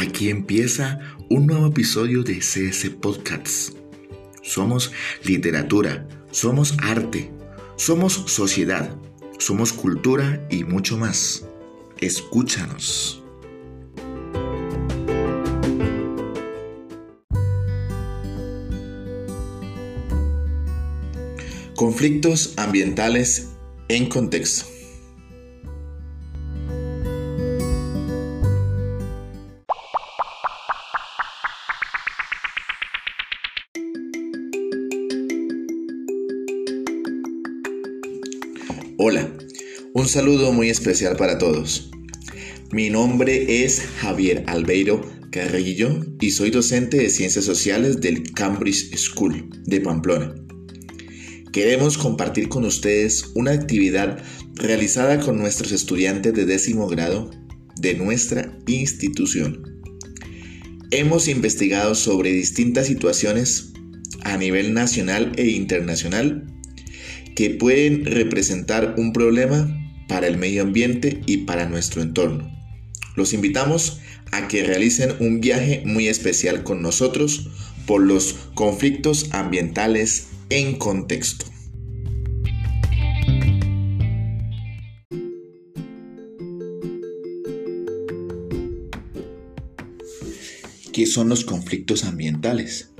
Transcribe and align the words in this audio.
Aquí 0.00 0.30
empieza 0.30 1.00
un 1.28 1.48
nuevo 1.48 1.66
episodio 1.66 2.22
de 2.22 2.38
CS 2.38 2.88
Podcasts. 3.02 3.72
Somos 4.42 4.92
literatura, 5.24 6.06
somos 6.30 6.76
arte, 6.80 7.32
somos 7.74 8.12
sociedad, 8.12 8.96
somos 9.40 9.72
cultura 9.72 10.46
y 10.52 10.62
mucho 10.62 10.96
más. 10.98 11.44
Escúchanos. 12.00 13.24
Conflictos 21.74 22.54
ambientales 22.56 23.48
en 23.88 24.08
contexto. 24.08 24.77
Hola, 39.00 39.32
un 39.94 40.08
saludo 40.08 40.52
muy 40.52 40.70
especial 40.70 41.14
para 41.14 41.38
todos. 41.38 41.88
Mi 42.72 42.90
nombre 42.90 43.62
es 43.64 43.80
Javier 44.00 44.42
Albeiro 44.48 45.08
Carrillo 45.30 46.04
y 46.20 46.32
soy 46.32 46.50
docente 46.50 46.96
de 46.96 47.08
Ciencias 47.08 47.44
Sociales 47.44 48.00
del 48.00 48.32
Cambridge 48.32 48.92
School 48.96 49.50
de 49.66 49.80
Pamplona. 49.80 50.34
Queremos 51.52 51.96
compartir 51.96 52.48
con 52.48 52.64
ustedes 52.64 53.30
una 53.36 53.52
actividad 53.52 54.20
realizada 54.54 55.20
con 55.20 55.38
nuestros 55.38 55.70
estudiantes 55.70 56.34
de 56.34 56.44
décimo 56.44 56.88
grado 56.88 57.30
de 57.76 57.94
nuestra 57.94 58.58
institución. 58.66 59.80
Hemos 60.90 61.28
investigado 61.28 61.94
sobre 61.94 62.32
distintas 62.32 62.88
situaciones 62.88 63.74
a 64.22 64.36
nivel 64.36 64.74
nacional 64.74 65.30
e 65.36 65.46
internacional 65.50 66.57
que 67.38 67.50
pueden 67.50 68.04
representar 68.04 68.94
un 68.96 69.12
problema 69.12 69.72
para 70.08 70.26
el 70.26 70.38
medio 70.38 70.62
ambiente 70.62 71.20
y 71.24 71.44
para 71.44 71.68
nuestro 71.68 72.02
entorno. 72.02 72.50
Los 73.14 73.32
invitamos 73.32 74.00
a 74.32 74.48
que 74.48 74.64
realicen 74.64 75.14
un 75.20 75.40
viaje 75.40 75.84
muy 75.86 76.08
especial 76.08 76.64
con 76.64 76.82
nosotros 76.82 77.48
por 77.86 78.02
los 78.02 78.34
conflictos 78.54 79.28
ambientales 79.30 80.26
en 80.50 80.78
contexto. 80.78 81.46
¿Qué 90.92 91.06
son 91.06 91.28
los 91.28 91.44
conflictos 91.44 92.02
ambientales? 92.02 92.90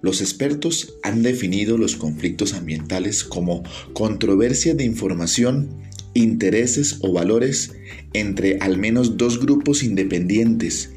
Los 0.00 0.20
expertos 0.20 0.94
han 1.02 1.22
definido 1.22 1.76
los 1.76 1.96
conflictos 1.96 2.54
ambientales 2.54 3.24
como 3.24 3.64
controversia 3.92 4.74
de 4.74 4.84
información, 4.84 5.70
intereses 6.14 6.98
o 7.00 7.12
valores 7.12 7.72
entre 8.12 8.58
al 8.60 8.78
menos 8.78 9.16
dos 9.16 9.40
grupos 9.40 9.82
independientes 9.82 10.90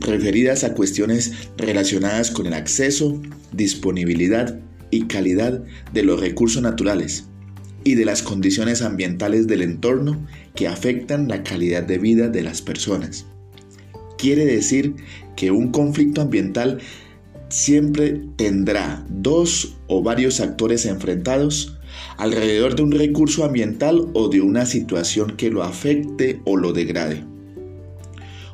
referidas 0.00 0.64
a 0.64 0.74
cuestiones 0.74 1.32
relacionadas 1.56 2.30
con 2.30 2.46
el 2.46 2.54
acceso, 2.54 3.20
disponibilidad 3.52 4.58
y 4.90 5.02
calidad 5.02 5.62
de 5.92 6.02
los 6.02 6.20
recursos 6.20 6.62
naturales 6.62 7.24
y 7.84 7.94
de 7.94 8.04
las 8.04 8.22
condiciones 8.22 8.82
ambientales 8.82 9.46
del 9.46 9.62
entorno 9.62 10.26
que 10.54 10.68
afectan 10.68 11.28
la 11.28 11.42
calidad 11.42 11.82
de 11.82 11.98
vida 11.98 12.28
de 12.28 12.42
las 12.42 12.62
personas. 12.62 13.26
Quiere 14.18 14.44
decir 14.44 14.94
que 15.36 15.50
un 15.50 15.70
conflicto 15.70 16.20
ambiental 16.20 16.80
siempre 17.48 18.22
tendrá 18.36 19.04
dos 19.08 19.76
o 19.86 20.02
varios 20.02 20.40
actores 20.40 20.86
enfrentados 20.86 21.78
alrededor 22.16 22.76
de 22.76 22.82
un 22.82 22.92
recurso 22.92 23.44
ambiental 23.44 24.08
o 24.12 24.28
de 24.28 24.40
una 24.40 24.66
situación 24.66 25.36
que 25.36 25.50
lo 25.50 25.62
afecte 25.62 26.40
o 26.44 26.56
lo 26.56 26.72
degrade. 26.72 27.24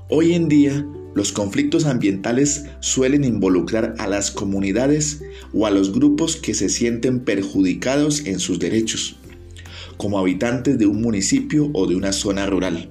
Hoy 0.09 0.35
en 0.35 0.49
día, 0.49 0.87
los 1.15 1.33
conflictos 1.33 1.87
ambientales 1.87 2.67
suelen 2.81 3.25
involucrar 3.25 3.95
a 3.99 4.09
las 4.09 4.31
comunidades 4.31 5.23
o 5.53 5.67
a 5.67 5.71
los 5.71 5.93
grupos 5.93 6.37
que 6.37 6.55
se 6.55 6.69
sienten 6.69 7.21
perjudicados 7.21 8.27
en 8.27 8.39
sus 8.39 8.59
derechos, 8.59 9.17
como 9.97 10.19
habitantes 10.19 10.79
de 10.79 10.87
un 10.87 11.01
municipio 11.01 11.71
o 11.73 11.87
de 11.87 11.95
una 11.95 12.13
zona 12.13 12.47
rural. 12.47 12.91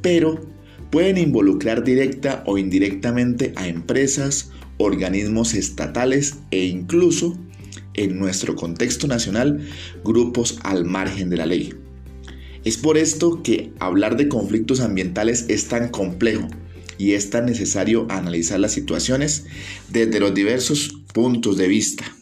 Pero 0.00 0.40
pueden 0.90 1.18
involucrar 1.18 1.84
directa 1.84 2.44
o 2.46 2.58
indirectamente 2.58 3.52
a 3.56 3.68
empresas, 3.68 4.50
organismos 4.78 5.54
estatales 5.54 6.36
e 6.50 6.64
incluso, 6.64 7.36
en 7.94 8.18
nuestro 8.18 8.56
contexto 8.56 9.06
nacional, 9.06 9.66
grupos 10.04 10.58
al 10.62 10.84
margen 10.84 11.30
de 11.30 11.36
la 11.36 11.46
ley. 11.46 11.74
Es 12.64 12.76
por 12.76 12.98
esto 12.98 13.42
que 13.42 13.72
hablar 13.78 14.16
de 14.16 14.28
conflictos 14.28 14.80
ambientales 14.80 15.46
es 15.48 15.68
tan 15.68 15.88
complejo 15.88 16.48
y 16.98 17.12
es 17.12 17.30
tan 17.30 17.46
necesario 17.46 18.06
analizar 18.10 18.58
las 18.60 18.72
situaciones 18.72 19.46
desde 19.88 20.20
los 20.20 20.34
diversos 20.34 21.00
puntos 21.12 21.56
de 21.56 21.68
vista. 21.68 22.17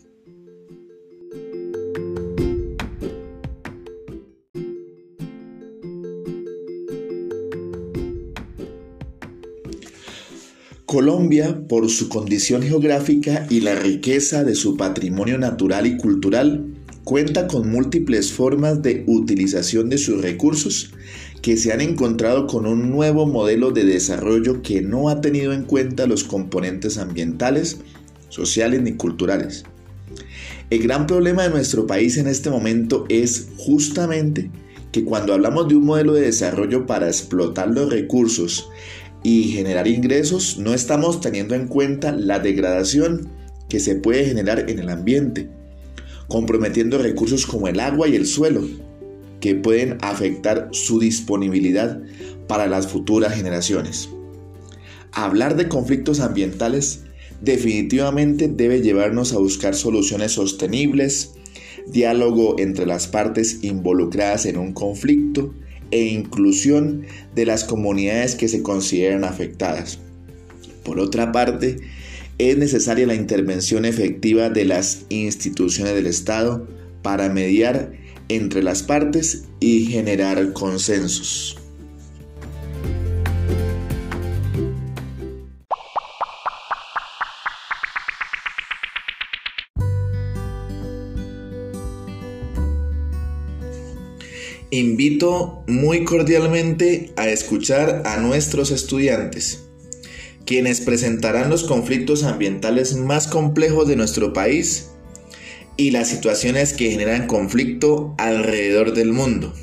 Colombia, 10.96 11.60
por 11.68 11.90
su 11.90 12.08
condición 12.08 12.62
geográfica 12.62 13.46
y 13.50 13.60
la 13.60 13.74
riqueza 13.74 14.44
de 14.44 14.54
su 14.54 14.78
patrimonio 14.78 15.36
natural 15.36 15.86
y 15.86 15.98
cultural, 15.98 16.68
cuenta 17.04 17.48
con 17.48 17.68
múltiples 17.68 18.32
formas 18.32 18.80
de 18.80 19.04
utilización 19.06 19.90
de 19.90 19.98
sus 19.98 20.22
recursos 20.22 20.94
que 21.42 21.58
se 21.58 21.74
han 21.74 21.82
encontrado 21.82 22.46
con 22.46 22.64
un 22.64 22.90
nuevo 22.90 23.26
modelo 23.26 23.72
de 23.72 23.84
desarrollo 23.84 24.62
que 24.62 24.80
no 24.80 25.10
ha 25.10 25.20
tenido 25.20 25.52
en 25.52 25.64
cuenta 25.64 26.06
los 26.06 26.24
componentes 26.24 26.96
ambientales, 26.96 27.76
sociales 28.30 28.80
ni 28.80 28.94
culturales. 28.94 29.64
El 30.70 30.82
gran 30.82 31.06
problema 31.06 31.42
de 31.42 31.50
nuestro 31.50 31.86
país 31.86 32.16
en 32.16 32.26
este 32.26 32.48
momento 32.48 33.04
es 33.10 33.48
justamente 33.58 34.50
que 34.92 35.04
cuando 35.04 35.34
hablamos 35.34 35.68
de 35.68 35.76
un 35.76 35.84
modelo 35.84 36.14
de 36.14 36.22
desarrollo 36.22 36.86
para 36.86 37.08
explotar 37.08 37.68
los 37.68 37.90
recursos 37.90 38.70
y 39.22 39.50
generar 39.52 39.88
ingresos, 39.88 40.58
no 40.58 40.74
estamos 40.74 41.20
teniendo 41.20 41.54
en 41.54 41.66
cuenta 41.66 42.12
la 42.12 42.38
degradación 42.38 43.28
que 43.68 43.80
se 43.80 43.96
puede 43.96 44.24
generar 44.24 44.70
en 44.70 44.78
el 44.78 44.88
ambiente, 44.88 45.48
comprometiendo 46.28 46.98
recursos 46.98 47.46
como 47.46 47.68
el 47.68 47.80
agua 47.80 48.08
y 48.08 48.16
el 48.16 48.26
suelo, 48.26 48.62
que 49.40 49.54
pueden 49.54 49.98
afectar 50.00 50.68
su 50.72 50.98
disponibilidad 50.98 52.00
para 52.46 52.66
las 52.66 52.86
futuras 52.86 53.34
generaciones. 53.34 54.08
Hablar 55.12 55.56
de 55.56 55.68
conflictos 55.68 56.20
ambientales 56.20 57.00
definitivamente 57.40 58.48
debe 58.48 58.80
llevarnos 58.80 59.32
a 59.32 59.38
buscar 59.38 59.74
soluciones 59.74 60.32
sostenibles, 60.32 61.34
diálogo 61.86 62.56
entre 62.58 62.86
las 62.86 63.06
partes 63.06 63.62
involucradas 63.62 64.46
en 64.46 64.56
un 64.58 64.72
conflicto, 64.72 65.54
e 65.90 66.04
inclusión 66.04 67.04
de 67.34 67.46
las 67.46 67.64
comunidades 67.64 68.34
que 68.34 68.48
se 68.48 68.62
consideran 68.62 69.24
afectadas. 69.24 69.98
Por 70.84 71.00
otra 71.00 71.32
parte, 71.32 71.76
es 72.38 72.58
necesaria 72.58 73.06
la 73.06 73.14
intervención 73.14 73.84
efectiva 73.84 74.50
de 74.50 74.64
las 74.64 75.06
instituciones 75.08 75.94
del 75.94 76.06
Estado 76.06 76.66
para 77.02 77.28
mediar 77.28 77.92
entre 78.28 78.62
las 78.62 78.82
partes 78.82 79.44
y 79.60 79.86
generar 79.86 80.52
consensos. 80.52 81.58
Invito 94.72 95.62
muy 95.68 96.02
cordialmente 96.02 97.12
a 97.14 97.28
escuchar 97.28 98.02
a 98.04 98.16
nuestros 98.16 98.72
estudiantes, 98.72 99.62
quienes 100.44 100.80
presentarán 100.80 101.50
los 101.50 101.62
conflictos 101.62 102.24
ambientales 102.24 102.96
más 102.96 103.28
complejos 103.28 103.86
de 103.86 103.94
nuestro 103.94 104.32
país 104.32 104.88
y 105.76 105.92
las 105.92 106.08
situaciones 106.08 106.72
que 106.72 106.90
generan 106.90 107.28
conflicto 107.28 108.16
alrededor 108.18 108.92
del 108.92 109.12
mundo. 109.12 109.54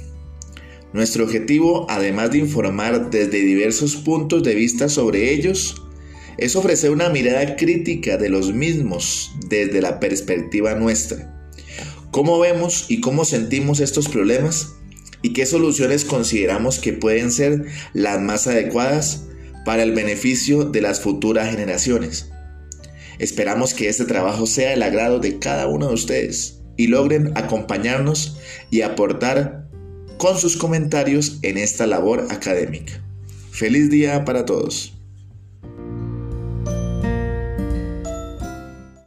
Nuestro 0.94 1.26
objetivo, 1.26 1.86
además 1.90 2.32
de 2.32 2.38
informar 2.38 3.10
desde 3.10 3.42
diversos 3.42 3.98
puntos 3.98 4.42
de 4.44 4.56
vista 4.56 4.88
sobre 4.88 5.34
ellos, 5.34 5.82
es 6.38 6.56
ofrecer 6.56 6.92
una 6.92 7.10
mirada 7.10 7.58
crítica 7.58 8.16
de 8.16 8.30
los 8.30 8.54
mismos 8.54 9.34
desde 9.50 9.82
la 9.82 10.00
perspectiva 10.00 10.76
nuestra. 10.76 11.52
¿Cómo 12.12 12.40
vemos 12.40 12.86
y 12.88 13.02
cómo 13.02 13.26
sentimos 13.26 13.82
estos 13.82 14.08
problemas? 14.08 14.76
Y 15.24 15.34
qué 15.34 15.48
soluciones 15.48 16.06
consideramos 16.06 16.78
que 16.78 16.94
pueden 16.94 17.32
ser 17.32 17.66
las 17.94 18.22
más 18.22 18.46
adecuadas 18.46 19.24
para 19.66 19.82
el 19.82 19.94
beneficio 19.94 20.66
de 20.66 20.82
las 20.82 21.00
futuras 21.00 21.50
generaciones. 21.50 22.30
Esperamos 23.18 23.74
que 23.74 23.90
este 23.90 24.06
trabajo 24.06 24.46
sea 24.46 24.74
el 24.74 24.84
agrado 24.84 25.20
de 25.20 25.40
cada 25.40 25.68
uno 25.68 25.88
de 25.88 25.94
ustedes 25.94 26.60
y 26.78 26.88
logren 26.88 27.32
acompañarnos 27.36 28.38
y 28.70 28.82
aportar 28.82 29.70
con 30.18 30.38
sus 30.38 30.58
comentarios 30.58 31.40
en 31.42 31.58
esta 31.58 31.88
labor 31.88 32.28
académica. 32.30 33.02
Feliz 33.52 33.90
día 33.90 34.26
para 34.26 34.46
todos. 34.46 34.93